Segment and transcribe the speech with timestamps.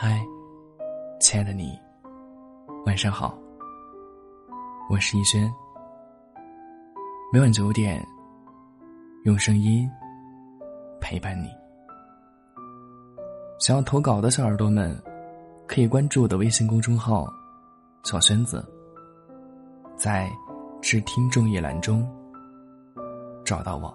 [0.00, 0.24] 嗨，
[1.18, 1.76] 亲爱的你，
[2.86, 3.36] 晚上好。
[4.88, 5.52] 我是逸轩。
[7.32, 8.00] 每晚九点，
[9.24, 9.90] 用声音
[11.00, 11.48] 陪伴你。
[13.58, 14.96] 想要投稿的小耳朵们，
[15.66, 17.26] 可以关注我的微信公众号
[18.06, 18.64] “小轩子”，
[19.98, 20.30] 在
[20.80, 22.08] “致听众”一栏中
[23.44, 23.92] 找到我。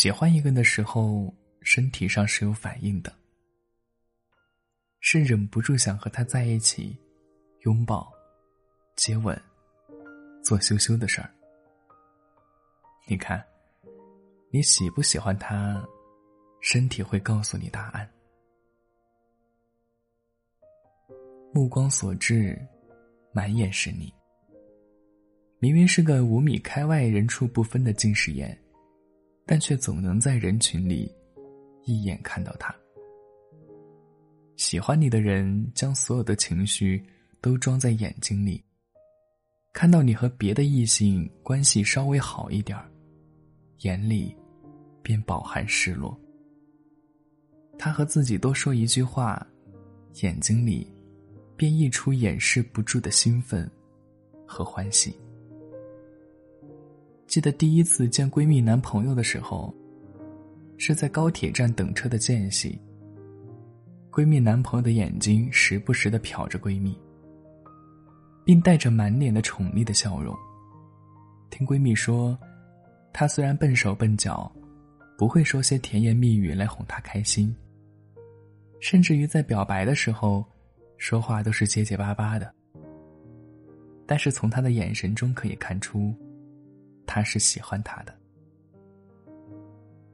[0.00, 3.12] 喜欢一个人的时候，身体上是有反应的，
[5.00, 6.96] 是忍不住想和他在一起，
[7.64, 8.10] 拥抱、
[8.96, 9.38] 接吻、
[10.42, 11.30] 做羞羞的事儿。
[13.06, 13.44] 你看，
[14.50, 15.86] 你喜不喜欢他，
[16.62, 18.10] 身体会告诉你答案。
[21.52, 22.58] 目光所至，
[23.34, 24.10] 满眼是你。
[25.58, 28.58] 明明是个五米开外、人畜不分的近视眼。
[29.50, 31.12] 但却总能在人群里
[31.82, 32.72] 一眼看到他。
[34.54, 37.04] 喜欢你的人将所有的情绪
[37.40, 38.62] 都装在眼睛里，
[39.72, 42.78] 看到你和别的异性关系稍微好一点
[43.78, 44.32] 眼里
[45.02, 46.16] 便饱含失落。
[47.76, 49.44] 他和自己多说一句话，
[50.22, 50.86] 眼睛里
[51.56, 53.68] 便溢出掩饰不住的兴奋
[54.46, 55.12] 和欢喜。
[57.30, 59.72] 记得第一次见闺蜜男朋友的时候，
[60.78, 62.76] 是在高铁站等车的间隙。
[64.10, 66.98] 闺蜜男朋友的眼睛时不时的瞟着闺蜜，
[68.44, 70.36] 并带着满脸的宠溺的笑容。
[71.50, 72.36] 听闺蜜说，
[73.12, 74.50] 他虽然笨手笨脚，
[75.16, 77.54] 不会说些甜言蜜语来哄她开心，
[78.80, 80.44] 甚至于在表白的时候，
[80.98, 82.52] 说话都是结结巴巴的。
[84.04, 86.12] 但是从他的眼神中可以看出。
[87.12, 88.16] 他是喜欢他的。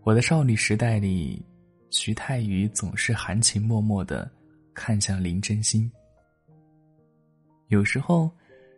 [0.02, 1.44] 我的少女时代里，
[1.90, 4.30] 徐太宇总是含情脉脉的
[4.72, 5.92] 看向林真心。
[7.68, 8.30] 有时候，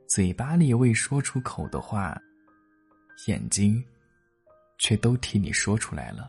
[0.08, 2.20] 嘴巴里未说出口的话，
[3.28, 3.80] 眼睛
[4.78, 6.28] 却都替你说出来了。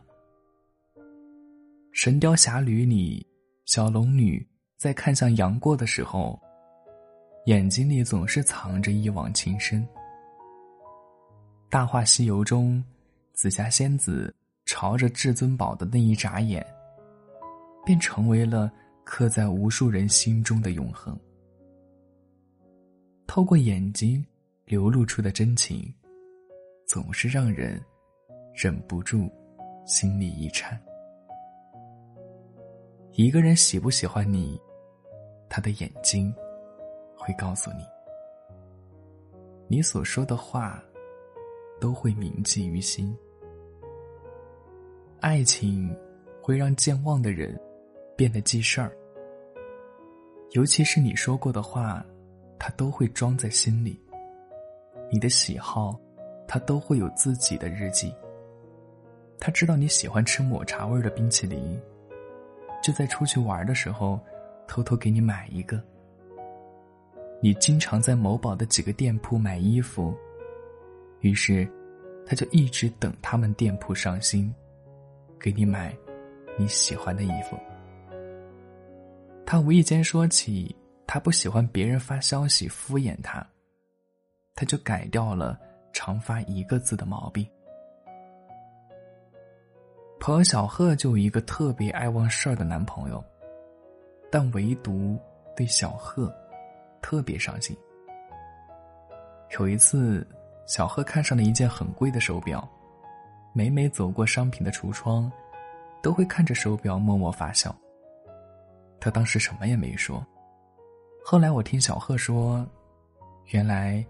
[1.92, 3.26] 《神雕侠侣》里，
[3.64, 4.46] 小龙女
[4.76, 6.40] 在看向杨过的时候，
[7.46, 9.82] 眼睛里总是藏着一往情深。
[11.70, 12.82] 《大话西游》中，
[13.32, 14.34] 紫霞仙子
[14.66, 16.66] 朝着至尊宝的那一眨眼，
[17.86, 18.68] 便成为了
[19.04, 21.16] 刻在无数人心中的永恒。
[23.28, 24.26] 透过眼睛
[24.64, 25.94] 流露出的真情，
[26.88, 27.80] 总是让人
[28.52, 29.30] 忍不住
[29.86, 30.76] 心里一颤。
[33.12, 34.60] 一个人喜不喜欢你，
[35.48, 36.34] 他的眼睛
[37.16, 37.84] 会告诉你。
[39.68, 40.82] 你所说的话。
[41.80, 43.16] 都会铭记于心。
[45.20, 45.94] 爱情
[46.40, 47.58] 会让健忘的人
[48.16, 48.92] 变得记事儿，
[50.52, 52.04] 尤其是你说过的话，
[52.58, 53.98] 他都会装在心里。
[55.10, 55.98] 你的喜好，
[56.46, 58.14] 他都会有自己的日记。
[59.38, 61.80] 他知道你喜欢吃抹茶味的冰淇淋，
[62.82, 64.20] 就在出去玩的时候
[64.68, 65.82] 偷偷给你买一个。
[67.42, 70.14] 你经常在某宝的几个店铺买衣服。
[71.20, 71.70] 于是，
[72.24, 74.54] 他就一直等他们店铺上新，
[75.38, 75.94] 给你买
[76.56, 77.58] 你喜欢的衣服。
[79.44, 80.74] 他无意间说起，
[81.06, 83.46] 他不喜欢别人发消息敷衍他，
[84.54, 85.60] 他就改掉了
[85.92, 87.46] 常发一个字的毛病。
[90.18, 93.22] 朋友小贺就有一个特别爱忘事儿的男朋友，
[94.30, 95.18] 但唯独
[95.54, 96.34] 对小贺
[97.02, 97.76] 特别上心。
[99.58, 100.26] 有一次。
[100.70, 102.66] 小贺看上了一件很贵的手表，
[103.52, 105.30] 每每走过商品的橱窗，
[106.00, 107.74] 都会看着手表默默发笑。
[109.00, 110.24] 他当时什么也没说。
[111.24, 112.64] 后来我听小贺说，
[113.46, 114.06] 原来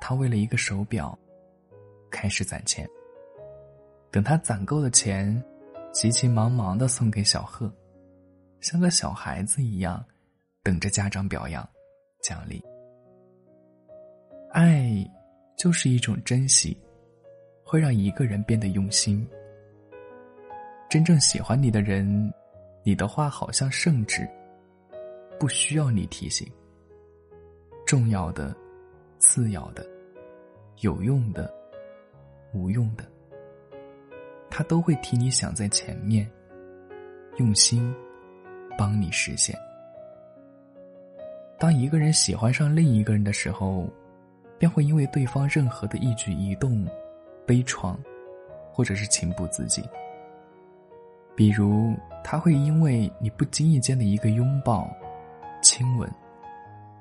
[0.00, 1.18] 他为了一个手表
[2.08, 2.88] 开始攒钱。
[4.12, 5.42] 等他攒够了钱，
[5.90, 7.68] 急急忙忙的送给小贺，
[8.60, 10.04] 像个小孩子一样，
[10.62, 11.68] 等着家长表扬
[12.22, 12.62] 奖励。
[14.52, 15.04] 爱。
[15.60, 16.74] 就是一种珍惜，
[17.62, 19.28] 会让一个人变得用心。
[20.88, 22.32] 真正喜欢你的人，
[22.82, 24.26] 你的话好像圣旨，
[25.38, 26.50] 不需要你提醒。
[27.84, 28.56] 重要的、
[29.18, 29.86] 次要的、
[30.78, 31.52] 有用的、
[32.54, 33.04] 无用的，
[34.48, 36.26] 他都会替你想在前面，
[37.36, 37.94] 用心
[38.78, 39.54] 帮你实现。
[41.58, 43.86] 当一个人喜欢上另一个人的时候，
[44.60, 46.86] 便会因为对方任何的一举一动，
[47.46, 47.96] 悲怆，
[48.70, 49.82] 或者是情不自禁。
[51.34, 54.94] 比如，他会因为你不经意间的一个拥抱、
[55.62, 56.06] 亲吻，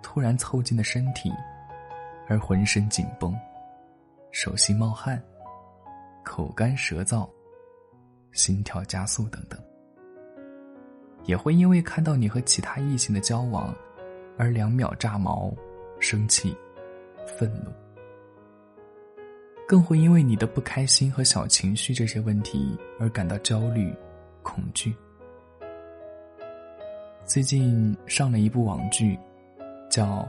[0.02, 1.34] 突然凑近的身体，
[2.30, 3.38] 而浑身紧绷，
[4.32, 5.22] 手心冒汗，
[6.24, 7.28] 口干舌燥，
[8.32, 9.60] 心跳加速等等。
[11.26, 13.76] 也会因为看到你和其他异性的交往，
[14.38, 15.54] 而两秒炸毛、
[16.00, 16.56] 生气。
[17.38, 17.72] 愤怒，
[19.68, 23.94] 更会因为你的不开心和小情绪这些问题而感到焦虑、
[24.42, 24.96] 恐惧。
[27.26, 29.18] 最近上了一部网剧，
[29.90, 30.28] 叫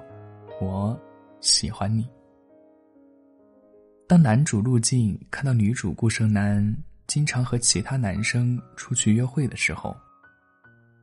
[0.64, 0.98] 《我
[1.40, 2.04] 喜欢你》。
[4.06, 6.76] 当男主陆晋看到女主顾生南
[7.06, 9.96] 经常和其他男生出去约会的时候，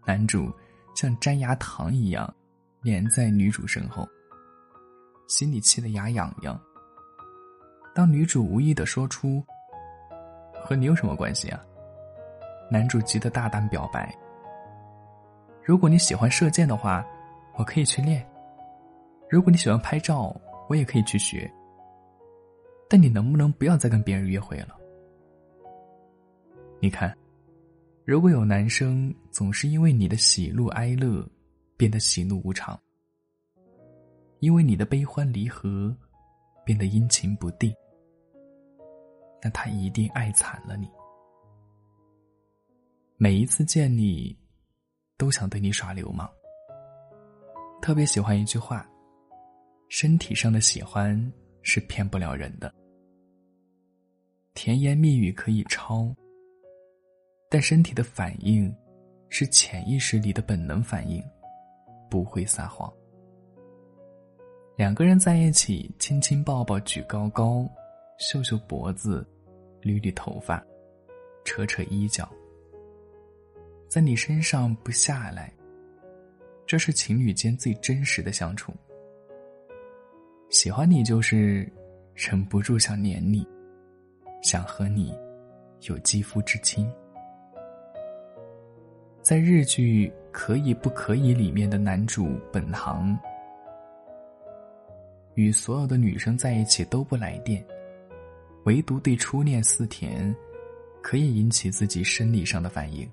[0.05, 0.53] 男主
[0.95, 2.31] 像粘牙糖一样
[2.83, 4.07] 粘在女主身后。
[5.27, 6.59] 心里气得牙痒痒。
[7.93, 9.43] 当女主无意的说出
[10.63, 11.63] “和你有什么关系啊”，
[12.71, 14.13] 男主急得大胆表白
[15.63, 17.05] ：“如果你喜欢射箭的话，
[17.55, 18.21] 我可以去练；
[19.29, 20.35] 如果你喜欢拍照，
[20.69, 21.51] 我也可以去学。
[22.89, 24.77] 但你能不能不要再跟别人约会了？”
[26.79, 27.11] 你看，
[28.05, 31.27] 如果有男生总是因为你的喜怒哀乐
[31.75, 32.79] 变得喜怒无常。
[34.39, 35.95] 因为你的悲欢离合，
[36.63, 37.73] 变得阴晴不定，
[39.41, 40.87] 那他一定爱惨了你。
[43.17, 44.37] 每一次见你，
[45.17, 46.29] 都想对你耍流氓。
[47.81, 48.87] 特别喜欢一句话：
[49.89, 51.19] 身体上的喜欢
[51.63, 52.71] 是骗不了人的，
[54.53, 56.13] 甜言蜜语可以抄，
[57.49, 58.71] 但身体的反应
[59.29, 61.23] 是潜意识里的本能反应，
[62.07, 62.93] 不会撒谎。
[64.77, 67.67] 两个人在一起，亲亲抱抱，举高高，
[68.19, 69.25] 秀秀脖子，
[69.81, 70.63] 捋捋头发，
[71.43, 72.29] 扯扯衣角，
[73.87, 75.51] 在你身上不下来，
[76.67, 78.71] 这是情侣间最真实的相处。
[80.51, 81.67] 喜欢你就是
[82.13, 83.43] 忍不住想黏你，
[84.43, 85.11] 想和你
[85.87, 86.87] 有肌肤之亲。
[89.23, 93.17] 在日剧《可以不可以》里面的男主本行。
[95.37, 97.63] 与所有的女生在一起都不来电，
[98.65, 100.35] 唯独对初恋似甜，
[100.99, 103.07] 可以引起自己生理上的反应。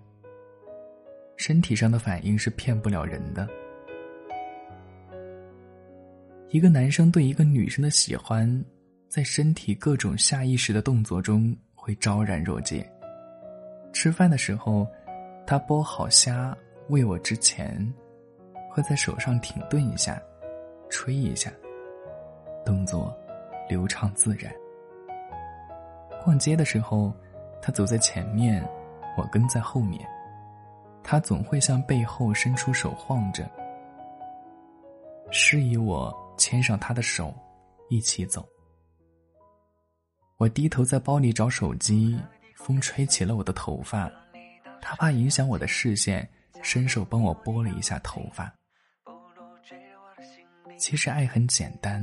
[1.36, 3.46] 身体上的反应是骗不了人的。
[6.48, 8.64] 一个男生对一个女生的喜欢，
[9.06, 12.88] 在身体各种下意识的动作中会昭然若揭。
[13.92, 14.88] 吃饭的时候，
[15.46, 16.56] 他剥好虾
[16.88, 17.86] 喂我之前，
[18.70, 20.18] 会在手上停顿一下，
[20.88, 21.52] 吹一下。
[22.64, 23.16] 动作
[23.68, 24.52] 流畅自然。
[26.24, 27.12] 逛街的时候，
[27.60, 28.66] 他走在前面，
[29.16, 30.06] 我跟在后面。
[31.02, 33.46] 他总会向背后伸出手晃着，
[35.30, 37.34] 示意我牵上他的手，
[37.90, 38.48] 一起走。
[40.38, 42.18] 我低头在包里找手机，
[42.56, 44.10] 风吹起了我的头发，
[44.80, 46.26] 他怕影响我的视线，
[46.62, 48.50] 伸手帮我拨了一下头发。
[50.78, 52.02] 其实爱很简单。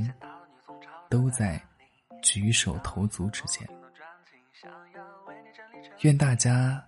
[1.12, 1.62] 都在
[2.22, 3.68] 举手投足之间。
[6.00, 6.82] 愿大家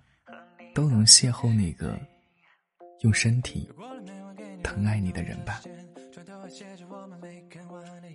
[0.75, 2.01] 都能邂逅那个
[3.01, 3.69] 用身体
[4.63, 5.61] 疼爱你的人吧。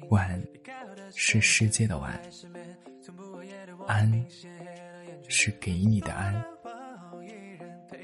[0.10, 0.44] 晚
[1.14, 2.20] 是世界的晚，
[3.86, 4.26] 安
[5.28, 6.44] 是给你的安。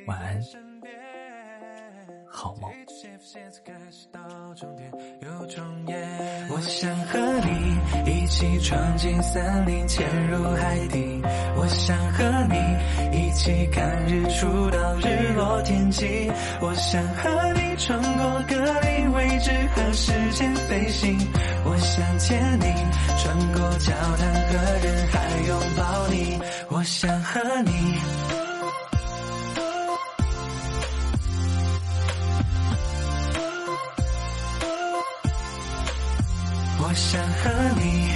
[0.05, 0.39] 晚安，
[2.36, 2.70] 好梦。
[6.50, 11.22] 我想和你一起闯进森林，潜入海底。
[11.56, 16.30] 我想和你一起看日出到日落天际。
[16.62, 21.18] 我想和你穿过隔离位置和时间飞行。
[21.63, 22.65] 我想牵你
[23.18, 25.15] 穿过教堂和人海
[25.48, 26.39] 拥抱你。
[26.70, 28.14] 我想和你。
[36.95, 38.07] 想和你，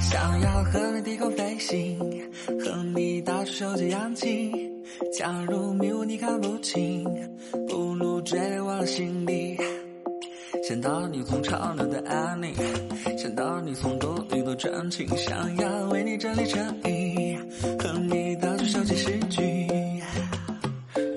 [0.00, 1.98] 想要和你低空飞行，
[2.64, 4.52] 和你到处收集氧气。
[5.18, 7.04] 假如迷雾你看不清，
[7.68, 9.58] 不如坠入我的心里。
[10.68, 12.54] 想到你从吵闹的安宁，
[13.18, 17.36] 想到你从多疑到专情，想要为你整理衬衣，
[17.78, 19.42] 和你到处收集诗句。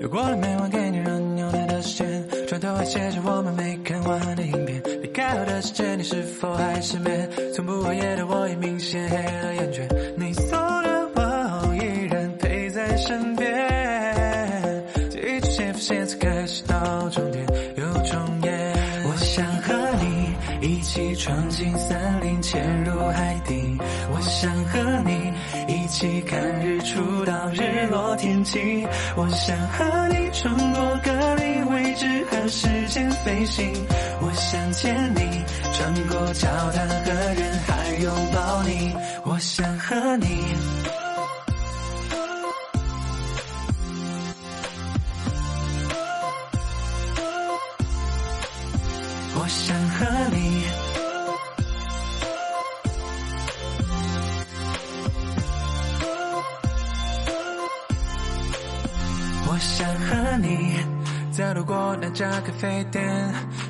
[0.00, 4.82] 又过了每晚给你热牛奶的时间，床头还写着我们没看完的影片。
[5.02, 7.28] 离开后的世界，你是否还失眠？
[7.54, 9.88] 从不熬夜的我也明显黑了眼圈。
[10.16, 13.46] 你走了，我依然陪在身边。
[15.10, 17.44] 记忆出现，浮现，才开始到终点
[17.76, 18.72] 又重演。
[19.08, 23.76] 我想和你一起闯进森林，潜入海底。
[24.12, 25.32] 我想和你
[25.66, 28.86] 一起看日出到日落天气。
[29.16, 33.72] 我想和你穿过隔离位置和时间飞行。
[34.20, 38.94] 我想牵你穿过教堂和人海拥抱你。
[39.24, 41.05] 我想和你。
[59.48, 60.76] 我想和你，
[61.30, 63.04] 在路过那家咖啡店，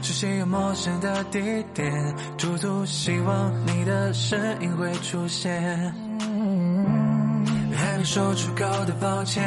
[0.03, 1.39] 熟悉又陌生的地
[1.75, 1.93] 点，
[2.39, 5.95] 驻足希望你的身影会出现。
[7.79, 9.45] 还没说出口的抱歉，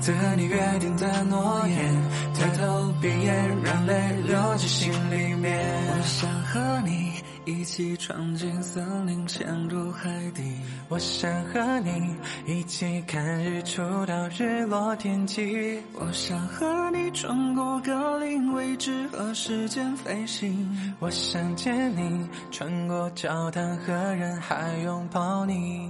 [0.00, 2.02] 曾和你约定的诺言，
[2.34, 3.94] 抬头闭眼，让泪
[4.26, 5.58] 流进心里面。
[5.88, 7.03] 我想和你
[7.46, 10.42] 一起闯进森林，潜入海底。
[10.88, 15.80] 我想和你一起看日出到日落天际。
[15.94, 20.94] 我想和你穿过格林威治和时间飞行。
[20.98, 25.88] 我想见你穿过教堂和人海拥抱你。